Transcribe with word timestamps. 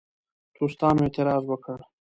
دوستانو 0.57 1.01
اعتراض 1.05 1.43
وکړ. 1.47 1.77